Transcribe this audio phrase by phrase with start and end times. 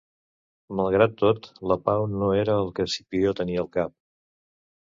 [0.79, 3.97] Malgrat tot, la pau no era el que Escipió tenia al cap.